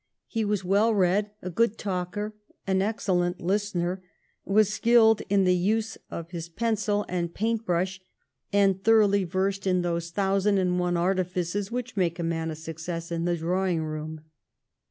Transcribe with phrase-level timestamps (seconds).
[0.25, 2.33] He was well read, a gootl talker,
[2.65, 4.01] an excellent listener,
[4.43, 8.01] was skilled in the use of his pencil and paint brush,
[8.51, 13.11] and thoroughly versed in those thousand and one artifices which make a man a success
[13.11, 14.21] in the drawing room.